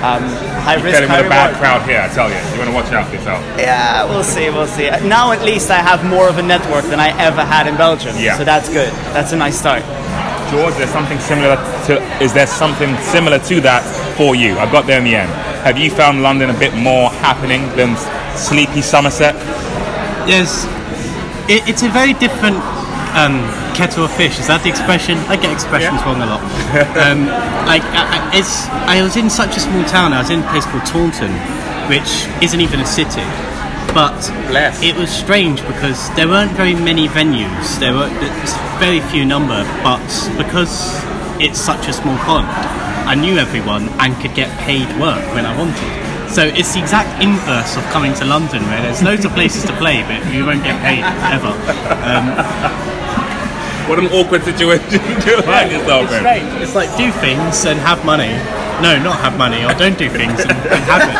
Um, 0.06 0.23
high 0.62 0.76
risk, 0.76 0.94
Fell 0.94 1.02
in 1.02 1.08
high 1.08 1.23
with 1.23 1.26
a 1.26 1.30
bad 1.30 1.56
crowd 1.56 1.82
here, 1.88 2.00
I 2.00 2.08
tell 2.08 2.30
you. 2.30 2.37
You 2.52 2.58
want 2.58 2.70
to 2.70 2.76
watch 2.76 2.92
out 2.92 3.08
for 3.08 3.16
yourself. 3.16 3.42
Yeah, 3.58 4.04
we'll 4.04 4.23
see, 4.23 4.50
we'll 4.50 4.68
see. 4.68 4.88
Now 5.08 5.32
at 5.32 5.42
least 5.42 5.70
I 5.70 5.78
have 5.78 6.04
more 6.04 6.28
of 6.28 6.38
a 6.38 6.42
network 6.42 6.85
than 6.85 7.00
I 7.00 7.08
ever 7.18 7.42
had 7.42 7.66
in 7.66 7.76
Belgium. 7.76 8.14
Yeah. 8.18 8.38
So 8.38 8.44
that's 8.44 8.68
good. 8.68 8.92
That's 9.11 9.32
a 9.32 9.37
nice 9.37 9.58
start. 9.58 9.82
George, 10.50 10.75
there's 10.75 10.90
something 10.90 11.18
similar 11.18 11.56
to. 11.87 11.99
Is 12.23 12.32
there 12.32 12.46
something 12.46 12.96
similar 12.99 13.40
to 13.50 13.61
that 13.62 13.82
for 14.16 14.37
you? 14.37 14.56
I 14.58 14.70
got 14.70 14.87
there 14.87 14.99
in 14.99 15.04
the 15.04 15.16
end. 15.16 15.30
Have 15.66 15.76
you 15.76 15.90
found 15.90 16.23
London 16.23 16.50
a 16.50 16.58
bit 16.58 16.73
more 16.75 17.11
happening 17.11 17.62
than 17.75 17.96
sleepy 18.37 18.80
Somerset? 18.80 19.35
Yes, 20.28 20.66
it, 21.50 21.68
it's 21.68 21.82
a 21.82 21.88
very 21.88 22.12
different 22.12 22.62
um, 23.16 23.40
kettle 23.75 24.04
of 24.04 24.12
fish. 24.12 24.38
Is 24.38 24.46
that 24.46 24.62
the 24.62 24.68
expression? 24.68 25.18
I 25.32 25.37
get 25.37 25.50
expressions 25.52 25.99
wrong 26.04 26.20
a 26.23 26.26
lot. 26.28 26.42
um, 27.00 27.26
like, 27.66 27.82
I, 27.96 28.04
I- 28.20 28.30
it's, 28.37 28.68
I 28.87 29.00
was 29.02 29.16
in 29.16 29.30
such 29.30 29.56
a 29.56 29.61
small 29.61 29.85
town. 29.88 30.12
I 30.12 30.20
was 30.20 30.30
in 30.30 30.40
a 30.44 30.49
place 30.50 30.66
called 30.66 30.85
Taunton, 30.85 31.32
which 31.88 32.28
isn't 32.44 32.61
even 32.61 32.80
a 32.80 32.87
city. 32.87 33.25
But 33.96 34.18
Bless. 34.52 34.82
it 34.82 34.94
was 34.96 35.08
strange 35.08 35.64
because 35.66 36.12
there 36.16 36.28
weren't 36.28 36.52
very 36.52 36.75
many 36.75 37.08
venues. 37.08 37.78
There 37.80 37.94
were 37.94 38.08
very 38.78 39.00
few 39.08 39.25
number, 39.25 39.64
but 39.82 40.04
because 40.37 40.92
it's 41.40 41.58
such 41.58 41.88
a 41.88 41.92
small 41.94 42.18
pond, 42.28 42.46
I 43.08 43.14
knew 43.14 43.38
everyone 43.38 43.88
and 44.00 44.14
could 44.20 44.35
get 44.35 44.50
paid 44.61 44.85
work 45.00 45.25
when 45.32 45.46
I 45.46 45.56
wanted. 45.56 46.28
So 46.28 46.42
it's 46.44 46.75
the 46.75 46.80
exact 46.80 47.23
inverse 47.23 47.76
of 47.78 47.85
coming 47.94 48.12
to 48.14 48.25
London, 48.26 48.61
where 48.64 48.82
there's 48.82 49.02
loads 49.02 49.25
of 49.25 49.32
places 49.32 49.64
to 49.64 49.73
play, 49.78 50.02
but 50.02 50.20
you 50.35 50.44
won't 50.44 50.62
get 50.64 50.76
paid 50.82 51.00
ever. 51.32 51.54
What 53.88 53.99
an 53.99 54.07
awkward 54.11 54.43
situation 54.43 54.90
to 55.26 55.43
find 55.43 55.71
yourself 55.71 56.11
in. 56.11 56.19
strange. 56.19 56.62
It's 56.62 56.75
like 56.75 56.90
do 56.97 57.11
things 57.23 57.64
and 57.64 57.78
have 57.81 58.05
money. 58.05 58.35
No, 58.83 58.99
not 59.02 59.19
have 59.21 59.38
money, 59.38 59.64
or 59.64 59.73
don't 59.75 59.97
do 59.97 60.11
things 60.11 60.40
and, 60.40 60.52
and 60.52 60.83
have 60.90 61.02
it. 61.07 61.16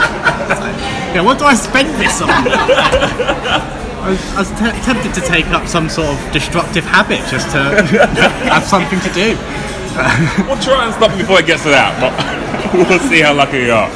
It's 0.51 0.61
like, 0.61 0.77
yeah, 1.15 1.23
what 1.23 1.39
do 1.39 1.45
I 1.47 1.55
spend 1.55 1.89
this 2.01 2.21
on? 2.21 2.29
I 2.29 4.11
was, 4.11 4.21
I 4.35 4.39
was 4.45 4.51
te- 4.51 4.81
tempted 4.85 5.15
to 5.15 5.21
take 5.23 5.47
up 5.49 5.67
some 5.67 5.89
sort 5.89 6.09
of 6.09 6.33
destructive 6.33 6.85
habit 6.85 7.21
just 7.31 7.51
to 7.53 7.59
have 8.53 8.65
something 8.65 9.01
to 9.01 9.13
do. 9.13 9.37
We'll 10.47 10.61
try 10.61 10.85
and 10.85 10.93
stop 10.93 11.11
it 11.13 11.19
before 11.19 11.41
it 11.41 11.47
gets 11.47 11.63
to 11.65 11.71
that, 11.73 11.97
but 11.97 12.13
we'll 12.77 13.01
see 13.09 13.23
how 13.25 13.33
lucky 13.33 13.65
you 13.65 13.73
are. 13.73 13.89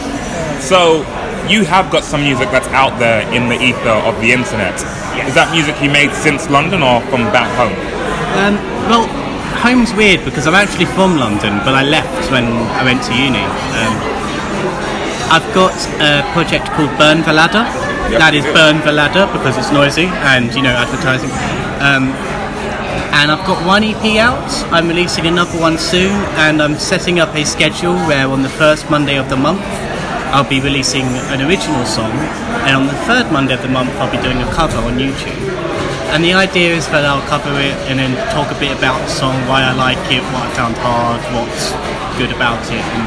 So, 0.56 1.04
you 1.44 1.64
have 1.68 1.92
got 1.92 2.04
some 2.04 2.22
music 2.24 2.48
that's 2.48 2.68
out 2.72 2.96
there 2.98 3.20
in 3.36 3.52
the 3.52 3.60
ether 3.60 3.92
of 4.08 4.16
the 4.24 4.32
internet. 4.32 4.72
Is 5.28 5.36
that 5.36 5.52
music 5.52 5.76
you 5.84 5.92
made 5.92 6.08
since 6.16 6.48
London 6.48 6.80
or 6.80 7.04
from 7.12 7.28
back 7.36 7.52
home? 7.60 7.76
Um, 8.38 8.54
well, 8.86 9.06
home's 9.58 9.92
weird 9.94 10.24
because 10.24 10.46
I'm 10.46 10.54
actually 10.54 10.86
from 10.86 11.16
London, 11.18 11.58
but 11.66 11.74
I 11.74 11.82
left 11.82 12.30
when 12.30 12.46
I 12.78 12.84
went 12.84 13.02
to 13.04 13.12
uni. 13.12 13.42
Um, 13.74 13.94
I've 15.30 15.46
got 15.54 15.74
a 16.02 16.22
project 16.32 16.66
called 16.74 16.90
Burn 16.98 17.22
the 17.22 17.32
Ladder. 17.32 17.66
Yep. 18.10 18.18
That 18.18 18.34
is 18.34 18.44
Burn 18.50 18.82
the 18.82 18.92
Ladder 18.92 19.30
because 19.30 19.58
it's 19.58 19.70
noisy 19.70 20.06
and 20.30 20.50
you 20.54 20.62
know 20.62 20.74
advertising. 20.74 21.30
Um, 21.78 22.10
and 23.14 23.30
I've 23.30 23.46
got 23.46 23.64
one 23.66 23.84
EP 23.84 24.18
out. 24.18 24.50
I'm 24.72 24.88
releasing 24.88 25.26
another 25.26 25.58
one 25.58 25.78
soon, 25.78 26.14
and 26.40 26.62
I'm 26.62 26.78
setting 26.78 27.20
up 27.20 27.34
a 27.34 27.44
schedule 27.44 27.94
where 28.06 28.26
on 28.26 28.42
the 28.42 28.48
first 28.48 28.90
Monday 28.90 29.18
of 29.18 29.28
the 29.28 29.36
month 29.36 29.62
I'll 30.32 30.48
be 30.48 30.60
releasing 30.60 31.06
an 31.34 31.42
original 31.42 31.84
song, 31.84 32.12
and 32.66 32.76
on 32.76 32.86
the 32.86 32.98
third 33.06 33.30
Monday 33.30 33.54
of 33.54 33.62
the 33.62 33.68
month 33.68 33.90
I'll 33.98 34.10
be 34.10 34.22
doing 34.22 34.38
a 34.38 34.50
cover 34.52 34.78
on 34.78 34.98
YouTube. 34.98 35.69
And 36.10 36.24
the 36.24 36.34
idea 36.34 36.74
is 36.74 36.86
that 36.90 37.06
I'll 37.06 37.22
cover 37.30 37.54
it 37.54 37.78
and 37.86 37.98
then 37.98 38.18
talk 38.34 38.50
a 38.50 38.58
bit 38.58 38.74
about 38.76 38.98
the 38.98 39.06
song, 39.08 39.34
why 39.46 39.62
I 39.62 39.72
like 39.72 40.00
it, 40.10 40.22
what 40.34 40.42
I 40.42 40.50
found 40.58 40.74
hard, 40.82 41.22
what's 41.30 41.70
good 42.18 42.34
about 42.34 42.58
it, 42.66 42.82
and 42.82 43.02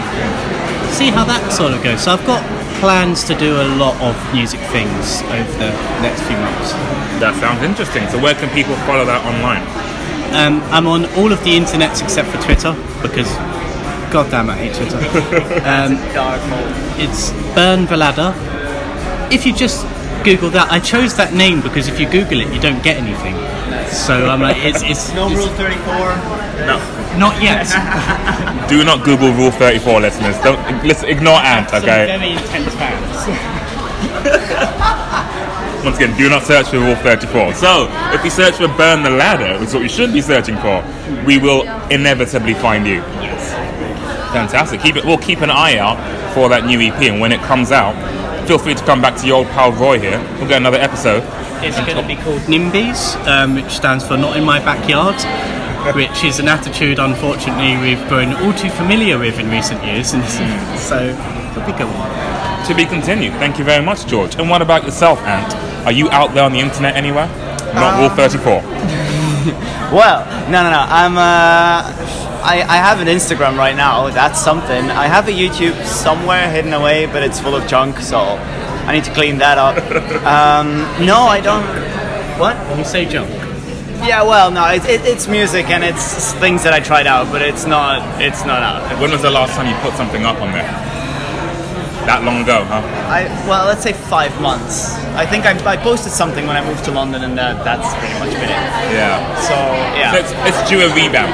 see 0.96 1.12
how 1.12 1.28
that 1.28 1.52
sort 1.52 1.74
of 1.74 1.84
goes. 1.84 2.00
So 2.08 2.16
I've 2.16 2.26
got 2.26 2.40
plans 2.80 3.24
to 3.26 3.36
do 3.36 3.60
a 3.60 3.68
lot 3.76 4.00
of 4.00 4.16
music 4.34 4.60
things 4.72 5.20
over 5.36 5.52
the 5.60 5.72
next 6.00 6.24
few 6.24 6.40
months. 6.40 6.72
That 7.20 7.36
sounds 7.44 7.64
interesting. 7.64 8.08
So 8.08 8.20
where 8.24 8.36
can 8.36 8.48
people 8.56 8.76
follow 8.88 9.04
that 9.04 9.20
online? 9.28 9.64
Um, 10.32 10.64
I'm 10.72 10.88
on 10.88 11.06
all 11.20 11.32
of 11.32 11.44
the 11.44 11.60
internets 11.60 12.02
except 12.02 12.32
for 12.32 12.40
Twitter 12.42 12.72
because, 13.04 13.28
god 14.16 14.32
damn, 14.32 14.50
I 14.50 14.56
hate 14.56 14.76
Twitter. 14.80 14.98
Um, 15.68 16.00
it's 17.00 17.32
Burn 17.54 17.86
the 17.86 17.98
Ladder. 17.98 18.32
If 19.32 19.46
you 19.46 19.54
just 19.54 19.86
Google 20.24 20.50
that, 20.52 20.72
I 20.72 20.80
chose 20.80 21.16
that 21.18 21.34
name 21.34 21.62
because 21.62 21.88
if 21.88 22.00
you 22.00 22.10
Google 22.10 22.40
it, 22.42 22.54
you 22.54 22.60
don't 22.60 22.82
get 22.84 22.98
anything. 22.98 23.36
So 23.92 24.28
I'm 24.28 24.42
like, 24.42 24.58
it's 24.58 24.82
it's, 24.84 25.14
No 25.16 25.28
it's 25.30 25.36
Rule 25.38 25.48
34. 25.56 25.84
No. 26.66 26.78
not 27.18 27.42
yet. 27.42 27.68
Do 28.70 28.84
not 28.84 29.04
Google 29.04 29.32
Rule 29.34 29.52
34, 29.52 30.02
listeners. 30.02 30.38
Don't 30.40 30.60
listen, 30.84 31.10
ignore 31.10 31.38
Ant, 31.40 31.70
Some 31.70 31.84
okay? 31.84 32.06
very 32.08 32.32
intense 32.32 32.74
fans. 32.76 33.28
Once 35.84 35.98
again, 35.98 36.18
do 36.18 36.30
not 36.30 36.44
search 36.44 36.70
for 36.70 36.80
Rule 36.80 36.96
34. 36.96 37.56
So, 37.56 37.90
if 38.14 38.24
you 38.24 38.30
search 38.30 38.56
for 38.56 38.70
Burn 38.70 39.04
the 39.04 39.10
Ladder, 39.10 39.60
which 39.60 39.68
is 39.68 39.74
what 39.74 39.84
you 39.84 39.90
should 39.90 40.14
be 40.14 40.22
searching 40.22 40.56
for, 40.58 40.82
we 41.26 41.38
will 41.38 41.64
inevitably 41.90 42.54
find 42.54 42.88
you. 42.88 43.02
Yes. 43.20 43.52
Fantastic. 44.32 44.80
Keep 44.80 44.96
it. 44.96 45.04
We'll 45.04 45.18
keep 45.18 45.42
an 45.42 45.52
eye 45.52 45.78
out 45.78 45.98
for 46.34 46.48
that 46.50 46.66
new 46.66 46.80
EP, 46.80 47.02
and 47.02 47.20
when 47.20 47.34
it 47.34 47.42
comes 47.42 47.72
out, 47.74 47.96
feel 48.46 48.58
free 48.58 48.74
to 48.74 48.84
come 48.86 49.02
back 49.02 49.18
to 49.20 49.28
your 49.28 49.38
old 49.38 49.48
pal 49.48 49.72
Roy 49.72 50.00
here. 50.00 50.20
We'll 50.38 50.48
get 50.48 50.58
another 50.58 50.78
episode. 50.78 51.24
It's 51.64 51.78
going 51.80 51.96
to 51.96 52.08
be 52.08 52.16
called 52.16 52.42
NIMBYs, 52.42 53.16
um, 53.28 53.56
which 53.56 53.72
stands 53.72 54.06
for 54.06 54.18
Not 54.18 54.36
in 54.38 54.44
My 54.44 54.60
Backyard, 54.60 55.16
which 55.96 56.24
is 56.24 56.40
an 56.40 56.48
attitude, 56.48 57.00
unfortunately, 57.00 57.78
we've 57.78 58.06
grown 58.10 58.34
all 58.44 58.54
too 58.54 58.70
familiar 58.70 59.18
with 59.18 59.40
in 59.40 59.50
recent 59.50 59.84
years, 59.84 60.14
and 60.14 60.24
so 60.80 60.98
it'll 61.52 61.66
be 61.66 61.78
good. 61.78 62.68
To 62.68 62.74
be 62.76 62.86
continued. 62.86 63.34
Thank 63.34 63.60
you 63.60 63.66
very 63.66 63.84
much, 63.84 64.06
George. 64.06 64.36
And 64.36 64.50
what 64.50 64.62
about 64.62 64.84
yourself, 64.84 65.20
Ant? 65.20 65.54
Are 65.86 65.92
you 65.92 66.10
out 66.12 66.34
there 66.34 66.44
on 66.44 66.54
the 66.54 66.60
internet 66.60 66.96
anywhere? 66.96 67.28
Not 67.74 68.00
Rule 68.00 68.10
34. 68.10 68.62
Well, 69.94 70.26
no, 70.50 70.64
no, 70.64 70.72
no. 70.72 70.86
I'm. 70.90 71.18
Uh, 71.18 72.23
I, 72.44 72.62
I 72.68 72.76
have 72.78 73.00
an 73.00 73.08
Instagram 73.08 73.58
right 73.58 73.76
now. 73.76 74.10
That's 74.10 74.40
something. 74.42 74.92
I 74.92 75.08
have 75.08 75.30
a 75.30 75.32
YouTube 75.32 75.82
somewhere 75.86 76.52
hidden 76.52 76.74
away, 76.74 77.06
but 77.06 77.24
it's 77.24 77.40
full 77.40 77.56
of 77.56 77.66
junk, 77.68 78.00
so 78.00 78.18
I 78.20 78.92
need 78.94 79.06
to 79.06 79.14
clean 79.14 79.38
that 79.40 79.58
up. 79.58 79.78
Um, 80.24 80.68
no, 81.06 81.18
I 81.24 81.40
don't. 81.42 81.64
What? 82.40 82.56
When 82.70 82.80
you 82.80 82.86
say 82.86 83.06
junk, 83.06 83.30
Yeah, 84.04 84.24
well, 84.24 84.52
no, 84.52 84.66
it, 84.68 84.84
it, 84.86 85.02
it's 85.06 85.28
music 85.28 85.70
and 85.70 85.84
it's 85.84 86.34
things 86.36 86.64
that 86.64 86.74
I 86.74 86.80
tried 86.80 87.08
out, 87.08 87.32
but 87.32 87.42
it's 87.42 87.66
not. 87.66 88.22
It's 88.22 88.46
not 88.46 88.62
out. 88.62 89.00
When 89.00 89.12
was 89.12 89.22
the 89.22 89.30
last 89.32 89.54
time 89.56 89.68
you 89.68 89.76
put 89.82 89.94
something 89.96 90.24
up 90.26 90.42
on 90.42 90.52
there? 90.52 90.68
That 92.08 92.24
long 92.24 92.42
ago, 92.44 92.66
huh? 92.66 92.84
I 93.08 93.24
well, 93.48 93.66
let's 93.66 93.84
say 93.84 93.94
five 93.94 94.34
months. 94.42 94.96
I 95.16 95.26
think 95.26 95.46
I, 95.46 95.56
I 95.66 95.78
posted 95.78 96.12
something 96.12 96.46
when 96.48 96.58
I 96.58 96.66
moved 96.66 96.84
to 96.86 96.92
London, 96.92 97.24
and 97.24 97.38
that, 97.38 97.64
that's 97.64 97.88
pretty 97.96 98.16
much 98.20 98.34
been 98.36 98.52
it. 98.52 98.64
Yeah. 98.92 99.24
So 99.48 99.56
yeah. 99.96 100.12
So 100.12 100.18
it's, 100.20 100.34
it's 100.52 100.70
due 100.70 100.82
a 100.84 100.90
revamp. 100.96 101.32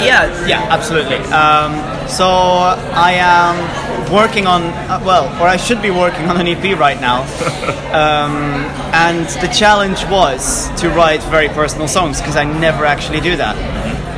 Yeah, 0.00 0.46
yeah, 0.46 0.66
absolutely. 0.70 1.16
Um, 1.32 1.72
so 2.08 2.26
I 2.26 3.12
am 3.18 4.12
working 4.12 4.46
on, 4.46 4.62
uh, 4.62 5.02
well, 5.04 5.26
or 5.42 5.46
I 5.48 5.56
should 5.56 5.82
be 5.82 5.90
working 5.90 6.26
on 6.28 6.40
an 6.40 6.46
EP 6.46 6.78
right 6.78 7.00
now. 7.00 7.22
um, 7.92 8.64
and 8.94 9.26
the 9.42 9.48
challenge 9.48 10.04
was 10.06 10.68
to 10.80 10.88
write 10.90 11.22
very 11.24 11.48
personal 11.48 11.88
songs 11.88 12.20
because 12.20 12.36
I 12.36 12.44
never 12.44 12.84
actually 12.84 13.20
do 13.20 13.36
that. 13.36 13.56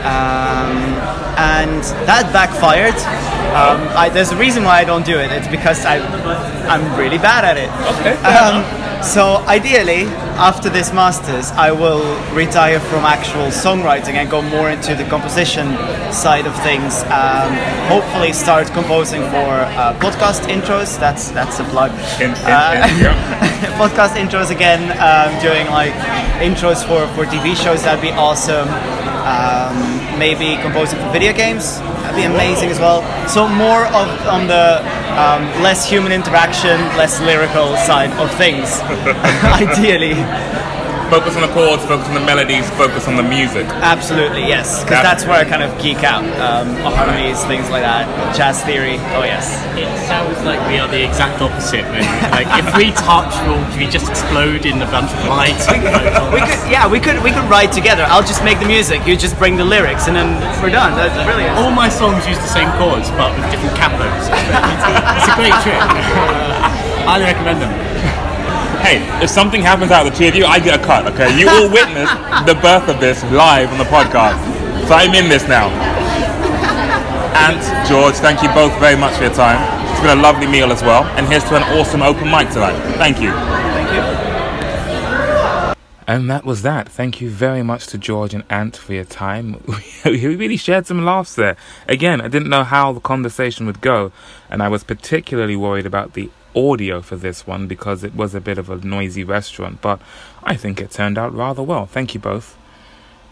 Um, 0.00 0.76
and 1.36 1.82
that 2.06 2.32
backfired. 2.32 2.94
Um, 3.50 3.96
I, 3.96 4.08
there's 4.08 4.32
a 4.32 4.36
reason 4.36 4.64
why 4.64 4.78
I 4.80 4.84
don't 4.84 5.04
do 5.04 5.18
it. 5.18 5.32
It's 5.32 5.48
because 5.48 5.84
I, 5.84 5.98
I'm 6.68 6.98
really 6.98 7.18
bad 7.18 7.44
at 7.44 7.56
it. 7.56 7.70
Okay. 7.98 8.89
So 9.02 9.38
ideally, 9.48 10.04
after 10.36 10.68
this 10.68 10.92
masters, 10.92 11.50
I 11.52 11.72
will 11.72 12.04
retire 12.34 12.78
from 12.78 13.04
actual 13.04 13.46
songwriting 13.46 14.14
and 14.14 14.30
go 14.30 14.42
more 14.42 14.68
into 14.70 14.94
the 14.94 15.04
composition 15.04 15.74
side 16.12 16.46
of 16.46 16.54
things. 16.62 17.02
Um, 17.04 17.50
hopefully, 17.88 18.32
start 18.32 18.68
composing 18.72 19.22
for 19.22 19.50
uh, 19.80 19.96
podcast 20.00 20.42
intros. 20.48 20.98
That's 21.00 21.30
that's 21.30 21.58
a 21.60 21.64
plug. 21.64 21.90
In- 22.20 22.30
in- 22.30 22.36
Uh, 22.44 22.86
in- 22.92 22.98
yeah. 23.02 23.78
podcast 23.82 24.14
intros 24.20 24.50
again. 24.50 24.82
Um, 25.00 25.30
doing 25.40 25.66
like 25.72 25.94
intros 26.44 26.84
for 26.86 27.08
for 27.14 27.24
TV 27.24 27.56
shows. 27.56 27.82
That'd 27.82 28.02
be 28.02 28.12
awesome. 28.12 28.68
Um, 29.24 30.18
maybe 30.18 30.56
composing 30.62 30.98
for 31.00 31.10
video 31.10 31.32
games. 31.32 31.80
That'd 32.10 32.28
be 32.28 32.34
amazing 32.34 32.70
as 32.70 32.80
well. 32.80 33.06
So 33.28 33.46
more 33.46 33.86
of 33.86 34.08
on 34.26 34.48
the 34.48 34.82
um, 35.14 35.46
less 35.62 35.88
human 35.88 36.10
interaction, 36.10 36.74
less 36.98 37.20
lyrical 37.20 37.76
side 37.76 38.10
of 38.18 38.28
things. 38.34 38.80
Ideally, 39.62 40.14
Focus 41.10 41.34
on 41.34 41.42
the 41.42 41.50
chords, 41.52 41.82
focus 41.90 42.06
on 42.06 42.14
the 42.14 42.22
melodies, 42.22 42.70
focus 42.78 43.08
on 43.08 43.16
the 43.16 43.22
music. 43.26 43.66
absolutely 43.82 44.46
yes, 44.46 44.84
because 44.84 45.02
that's 45.02 45.26
where 45.26 45.42
I 45.42 45.44
kind 45.44 45.62
of 45.62 45.74
geek 45.82 46.06
out. 46.06 46.22
Um, 46.38 46.70
harmonies, 46.86 47.42
things 47.50 47.66
like 47.68 47.82
that. 47.82 48.06
Jazz 48.36 48.62
theory. 48.62 48.94
Oh 49.18 49.26
yes. 49.26 49.58
it 49.74 49.90
sounds 50.06 50.38
like 50.46 50.62
we 50.70 50.78
are 50.78 50.86
the 50.86 51.02
exact 51.02 51.42
opposite. 51.42 51.82
Then. 51.90 52.06
Like 52.30 52.46
if 52.62 52.70
we 52.78 52.94
touch, 52.94 53.34
we'll 53.42 53.58
we 53.74 53.90
just 53.90 54.06
explode 54.08 54.62
in 54.70 54.78
a 54.78 54.86
bunch 54.86 55.10
of 55.10 55.26
light. 55.26 55.58
and 55.66 55.82
photons. 55.82 56.30
We 56.30 56.40
could, 56.46 56.62
yeah, 56.70 56.86
we 56.86 57.00
could 57.02 57.18
we 57.26 57.34
could 57.34 57.50
write 57.50 57.74
together. 57.74 58.06
I'll 58.06 58.22
just 58.22 58.46
make 58.46 58.62
the 58.62 58.70
music. 58.70 59.02
You 59.02 59.18
just 59.18 59.34
bring 59.34 59.58
the 59.58 59.66
lyrics, 59.66 60.06
and 60.06 60.14
then 60.14 60.38
we're 60.62 60.70
done. 60.70 60.94
That's 60.94 61.18
brilliant. 61.26 61.58
All 61.58 61.74
my 61.74 61.90
songs 61.90 62.22
use 62.30 62.38
the 62.38 62.54
same 62.54 62.70
chords, 62.78 63.10
but 63.18 63.34
with 63.34 63.50
different 63.50 63.74
capos. 63.74 64.30
It's 65.20 65.26
a 65.26 65.34
great 65.34 65.58
trick. 65.66 65.74
Highly 67.04 67.24
recommend 67.26 67.60
them. 67.60 68.29
Hey, 68.82 69.04
if 69.22 69.30
something 69.30 69.60
happens 69.60 69.90
out 69.90 70.06
of 70.06 70.12
the 70.12 70.18
two 70.18 70.28
of 70.28 70.34
you, 70.34 70.46
I 70.46 70.58
get 70.58 70.78
a 70.78 70.82
cut, 70.82 71.06
okay? 71.12 71.38
You 71.38 71.48
all 71.48 71.70
witnessed 71.72 72.14
the 72.46 72.58
birth 72.62 72.88
of 72.88 72.98
this 72.98 73.22
live 73.30 73.70
on 73.70 73.78
the 73.78 73.84
podcast. 73.84 74.40
So 74.88 74.94
I'm 74.94 75.14
in 75.14 75.28
this 75.28 75.46
now. 75.46 75.68
And 77.36 77.88
George, 77.88 78.14
thank 78.14 78.42
you 78.42 78.48
both 78.50 78.76
very 78.80 78.96
much 78.96 79.16
for 79.16 79.24
your 79.24 79.34
time. 79.34 79.60
It's 79.90 80.00
been 80.00 80.18
a 80.18 80.22
lovely 80.22 80.46
meal 80.46 80.72
as 80.72 80.82
well. 80.82 81.04
And 81.16 81.26
here's 81.28 81.44
to 81.44 81.56
an 81.56 81.62
awesome 81.78 82.02
open 82.02 82.30
mic 82.30 82.48
tonight. 82.50 82.78
Thank 82.96 83.20
you. 83.20 83.30
Thank 83.30 83.92
you. 83.92 84.30
And 86.06 86.28
that 86.28 86.44
was 86.44 86.62
that. 86.62 86.88
Thank 86.88 87.20
you 87.20 87.30
very 87.30 87.62
much 87.62 87.86
to 87.88 87.98
George 87.98 88.34
and 88.34 88.42
Ant 88.50 88.76
for 88.76 88.94
your 88.94 89.04
time. 89.04 89.62
we 90.04 90.26
really 90.26 90.56
shared 90.56 90.86
some 90.86 91.04
laughs 91.04 91.36
there. 91.36 91.56
Again, 91.86 92.20
I 92.20 92.28
didn't 92.28 92.48
know 92.48 92.64
how 92.64 92.92
the 92.92 92.98
conversation 92.98 93.64
would 93.66 93.80
go, 93.80 94.10
and 94.48 94.60
I 94.60 94.68
was 94.68 94.82
particularly 94.82 95.54
worried 95.54 95.86
about 95.86 96.14
the 96.14 96.30
audio 96.54 97.00
for 97.00 97.16
this 97.16 97.46
one 97.46 97.66
because 97.66 98.04
it 98.04 98.14
was 98.14 98.34
a 98.34 98.40
bit 98.40 98.58
of 98.58 98.70
a 98.70 98.76
noisy 98.76 99.24
restaurant, 99.24 99.80
but 99.80 100.00
I 100.42 100.56
think 100.56 100.80
it 100.80 100.90
turned 100.90 101.18
out 101.18 101.34
rather 101.34 101.62
well. 101.62 101.86
Thank 101.86 102.14
you 102.14 102.20
both. 102.20 102.56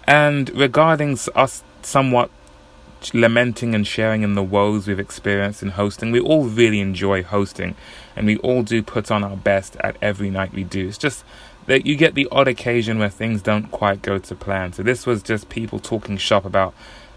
And 0.07 0.51
regarding 0.51 1.19
us 1.35 1.63
somewhat 1.83 2.31
lamenting 3.13 3.75
and 3.75 3.87
sharing 3.87 4.23
in 4.23 4.35
the 4.35 4.43
woes 4.43 4.87
we've 4.87 4.99
experienced 4.99 5.63
in 5.63 5.71
hosting, 5.71 6.11
we 6.11 6.21
all 6.21 6.45
really 6.45 6.81
enjoy 6.81 7.23
hosting, 7.23 7.75
and 8.17 8.27
we 8.27 8.39
all 8.39 8.63
do 8.63 8.83
put 8.83 9.11
on 9.11 9.23
our 9.23 9.37
best 9.37 9.77
at 9.81 9.97
every 10.03 10.31
night 10.31 10.53
we 10.53 10.65
do. 10.65 10.89
It's 10.89 10.99
just 10.99 11.25
that 11.67 11.85
you 11.85 11.97
get 11.97 12.15
the 12.15 12.27
odd 12.33 12.49
occasion 12.49 12.99
where 12.99 13.11
things 13.11 13.43
don't 13.43 13.71
quite 13.71 14.01
go 14.01 14.19
to 14.19 14.35
plan. 14.35 14.73
So 14.73 14.83
this 14.83 15.07
was 15.07 15.23
just 15.23 15.51
people 15.51 15.79
talking 15.79 16.17
shop 16.17 16.47
about 16.47 16.75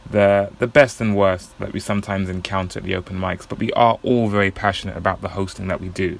the 0.10 0.52
the 0.60 0.68
best 0.68 1.00
and 1.02 1.16
worst 1.16 1.58
that 1.60 1.74
we 1.74 1.80
sometimes 1.80 2.30
encounter 2.30 2.80
at 2.80 2.86
the 2.86 2.96
open 2.96 3.18
mics, 3.20 3.48
but 3.48 3.60
we 3.60 3.72
are 3.74 4.00
all 4.04 4.28
very 4.30 4.52
passionate 4.52 4.98
about 4.98 5.22
the 5.22 5.30
hosting 5.30 5.68
that 5.68 5.82
we 5.82 5.90
do. 5.90 6.20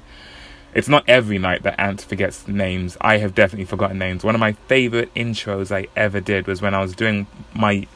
It's 0.74 0.88
not 0.88 1.04
every 1.06 1.38
night 1.38 1.64
that 1.64 1.78
Ant 1.78 2.00
forgets 2.00 2.48
names. 2.48 2.96
I 3.00 3.18
have 3.18 3.34
definitely 3.34 3.66
forgotten 3.66 3.98
names. 3.98 4.24
One 4.24 4.34
of 4.34 4.40
my 4.40 4.52
favorite 4.52 5.12
intros 5.14 5.70
I 5.70 5.88
ever 5.94 6.20
did 6.20 6.46
was 6.46 6.62
when 6.62 6.74
I 6.74 6.80
was 6.80 6.94
doing 6.94 7.26
my 7.54 7.86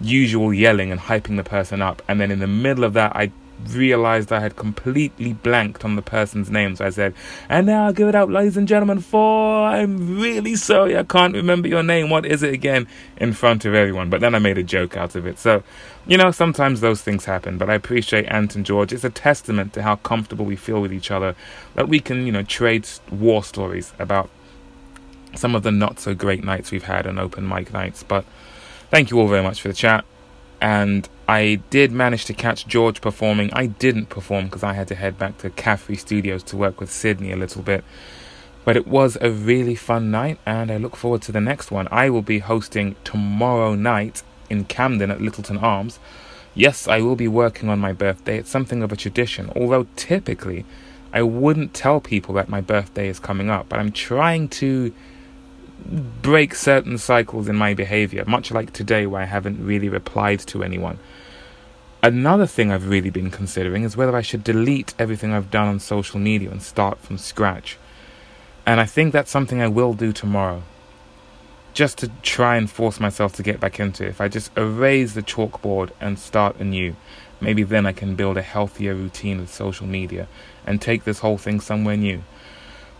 usual 0.00 0.52
yelling 0.52 0.90
and 0.90 1.00
hyping 1.00 1.36
the 1.36 1.44
person 1.44 1.80
up, 1.80 2.02
and 2.08 2.20
then 2.20 2.30
in 2.30 2.40
the 2.40 2.46
middle 2.46 2.84
of 2.84 2.92
that, 2.94 3.16
I 3.16 3.32
realized 3.68 4.32
I 4.32 4.40
had 4.40 4.56
completely 4.56 5.32
blanked 5.32 5.84
on 5.84 5.96
the 5.96 6.02
person's 6.02 6.50
name. 6.50 6.76
So 6.76 6.86
I 6.86 6.90
said, 6.90 7.14
and 7.48 7.66
now 7.66 7.86
I'll 7.86 7.92
give 7.92 8.08
it 8.08 8.14
out, 8.14 8.30
ladies 8.30 8.56
and 8.56 8.66
gentlemen, 8.66 9.00
for 9.00 9.66
I'm 9.66 10.20
really 10.20 10.56
sorry 10.56 10.96
I 10.96 11.04
can't 11.04 11.34
remember 11.34 11.68
your 11.68 11.82
name. 11.82 12.10
What 12.10 12.26
is 12.26 12.42
it 12.42 12.52
again? 12.52 12.86
In 13.16 13.32
front 13.32 13.64
of 13.64 13.74
everyone. 13.74 14.10
But 14.10 14.20
then 14.20 14.34
I 14.34 14.38
made 14.38 14.58
a 14.58 14.62
joke 14.62 14.96
out 14.96 15.14
of 15.14 15.26
it. 15.26 15.38
So, 15.38 15.62
you 16.06 16.16
know, 16.16 16.30
sometimes 16.30 16.80
those 16.80 17.02
things 17.02 17.24
happen. 17.24 17.58
But 17.58 17.70
I 17.70 17.74
appreciate 17.74 18.26
Ant 18.26 18.56
and 18.56 18.66
George. 18.66 18.92
It's 18.92 19.04
a 19.04 19.10
testament 19.10 19.72
to 19.74 19.82
how 19.82 19.96
comfortable 19.96 20.44
we 20.44 20.56
feel 20.56 20.80
with 20.80 20.92
each 20.92 21.10
other 21.10 21.34
that 21.74 21.88
we 21.88 22.00
can, 22.00 22.26
you 22.26 22.32
know, 22.32 22.42
trade 22.42 22.88
war 23.10 23.44
stories 23.44 23.92
about 23.98 24.30
some 25.34 25.54
of 25.54 25.62
the 25.62 25.70
not 25.70 26.00
so 26.00 26.14
great 26.14 26.42
nights 26.42 26.70
we've 26.70 26.84
had 26.84 27.06
on 27.06 27.18
open 27.18 27.48
mic 27.48 27.72
nights. 27.72 28.02
But 28.02 28.24
thank 28.90 29.10
you 29.10 29.20
all 29.20 29.28
very 29.28 29.42
much 29.42 29.60
for 29.60 29.68
the 29.68 29.74
chat. 29.74 30.04
And 30.60 31.08
I 31.30 31.62
did 31.70 31.92
manage 31.92 32.24
to 32.24 32.34
catch 32.34 32.66
George 32.66 33.00
performing. 33.00 33.50
I 33.52 33.66
didn't 33.66 34.06
perform 34.06 34.46
because 34.46 34.64
I 34.64 34.72
had 34.72 34.88
to 34.88 34.96
head 34.96 35.16
back 35.16 35.38
to 35.38 35.50
Caffrey 35.50 35.94
Studios 35.94 36.42
to 36.42 36.56
work 36.56 36.80
with 36.80 36.90
Sydney 36.90 37.30
a 37.30 37.36
little 37.36 37.62
bit. 37.62 37.84
But 38.64 38.76
it 38.76 38.88
was 38.88 39.16
a 39.20 39.30
really 39.30 39.76
fun 39.76 40.10
night, 40.10 40.40
and 40.44 40.72
I 40.72 40.76
look 40.76 40.96
forward 40.96 41.22
to 41.22 41.30
the 41.30 41.40
next 41.40 41.70
one. 41.70 41.86
I 41.92 42.10
will 42.10 42.22
be 42.22 42.40
hosting 42.40 42.96
tomorrow 43.04 43.76
night 43.76 44.24
in 44.50 44.64
Camden 44.64 45.12
at 45.12 45.20
Lyttelton 45.20 45.62
Arms. 45.62 46.00
Yes, 46.52 46.88
I 46.88 47.00
will 47.00 47.14
be 47.14 47.28
working 47.28 47.68
on 47.68 47.78
my 47.78 47.92
birthday. 47.92 48.38
It's 48.38 48.50
something 48.50 48.82
of 48.82 48.90
a 48.90 48.96
tradition, 48.96 49.52
although 49.54 49.86
typically 49.94 50.64
I 51.12 51.22
wouldn't 51.22 51.74
tell 51.74 52.00
people 52.00 52.34
that 52.34 52.48
my 52.48 52.60
birthday 52.60 53.06
is 53.06 53.20
coming 53.20 53.50
up, 53.50 53.68
but 53.68 53.78
I'm 53.78 53.92
trying 53.92 54.48
to 54.48 54.92
break 56.20 56.56
certain 56.56 56.98
cycles 56.98 57.48
in 57.48 57.54
my 57.54 57.72
behavior, 57.72 58.24
much 58.26 58.50
like 58.50 58.72
today 58.72 59.06
where 59.06 59.22
I 59.22 59.26
haven't 59.26 59.64
really 59.64 59.88
replied 59.88 60.40
to 60.40 60.64
anyone. 60.64 60.98
Another 62.02 62.46
thing 62.46 62.72
I've 62.72 62.88
really 62.88 63.10
been 63.10 63.30
considering 63.30 63.82
is 63.82 63.96
whether 63.96 64.16
I 64.16 64.22
should 64.22 64.42
delete 64.42 64.94
everything 64.98 65.32
I've 65.32 65.50
done 65.50 65.68
on 65.68 65.80
social 65.80 66.18
media 66.18 66.50
and 66.50 66.62
start 66.62 66.98
from 66.98 67.18
scratch. 67.18 67.76
And 68.64 68.80
I 68.80 68.86
think 68.86 69.12
that's 69.12 69.30
something 69.30 69.60
I 69.60 69.68
will 69.68 69.92
do 69.92 70.10
tomorrow. 70.12 70.62
Just 71.74 71.98
to 71.98 72.08
try 72.22 72.56
and 72.56 72.70
force 72.70 73.00
myself 73.00 73.34
to 73.34 73.42
get 73.42 73.60
back 73.60 73.78
into 73.78 74.04
it. 74.04 74.08
If 74.08 74.20
I 74.20 74.28
just 74.28 74.50
erase 74.56 75.12
the 75.12 75.22
chalkboard 75.22 75.90
and 76.00 76.18
start 76.18 76.56
anew, 76.56 76.96
maybe 77.38 77.64
then 77.64 77.84
I 77.84 77.92
can 77.92 78.16
build 78.16 78.38
a 78.38 78.42
healthier 78.42 78.94
routine 78.94 79.38
with 79.38 79.52
social 79.52 79.86
media 79.86 80.26
and 80.66 80.80
take 80.80 81.04
this 81.04 81.18
whole 81.18 81.38
thing 81.38 81.60
somewhere 81.60 81.98
new. 81.98 82.22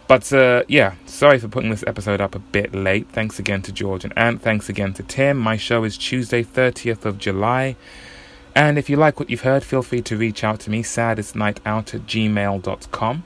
But 0.09 0.31
uh, 0.33 0.65
yeah, 0.69 0.97
sorry 1.07 1.39
for 1.39 1.49
putting 1.49 1.71
this 1.71 1.85
episode 1.87 2.21
up 2.21 2.35
a 2.35 2.39
bit 2.41 2.75
late. 2.75 3.09
Thanks 3.09 3.39
again 3.39 3.63
to 3.63 3.73
George 3.73 4.05
and 4.05 4.17
Ant. 4.19 4.43
Thanks 4.43 4.69
again 4.69 4.93
to 4.95 5.03
Tim. 5.03 5.39
My 5.39 5.57
show 5.57 5.85
is 5.85 5.97
Tuesday, 5.97 6.45
30th 6.45 7.07
of 7.07 7.17
July. 7.17 7.77
And 8.55 8.79
if 8.79 8.91
you 8.91 8.97
like 8.97 9.19
what 9.21 9.31
you've 9.31 9.43
heard, 9.43 9.63
feel 9.63 9.83
free 9.83 10.03
to 10.03 10.17
reach 10.17 10.43
out 10.43 10.61
to 10.61 10.71
me, 10.71 10.83
saddestnightout 10.83 11.95
at 11.95 12.07
gmail.com. 12.07 13.25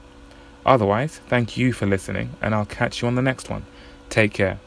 Otherwise, 0.65 1.19
thank 1.27 1.57
you 1.57 1.73
for 1.73 1.85
listening, 1.85 2.31
and 2.41 2.55
I'll 2.55 2.65
catch 2.65 3.01
you 3.01 3.07
on 3.07 3.15
the 3.15 3.21
next 3.21 3.49
one. 3.49 3.65
Take 4.09 4.33
care. 4.33 4.59